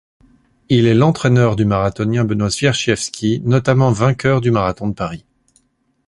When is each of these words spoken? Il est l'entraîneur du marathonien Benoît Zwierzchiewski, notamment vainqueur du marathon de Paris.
Il 0.69 0.87
est 0.87 0.95
l'entraîneur 0.95 1.55
du 1.55 1.63
marathonien 1.63 2.25
Benoît 2.25 2.49
Zwierzchiewski, 2.49 3.43
notamment 3.45 3.91
vainqueur 3.91 4.41
du 4.41 4.49
marathon 4.49 4.87
de 4.87 4.95
Paris. 4.95 5.25